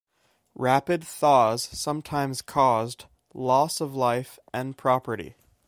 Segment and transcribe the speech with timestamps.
[0.55, 3.05] Rapid thaws sometimes caused
[3.35, 5.35] loss of life and property.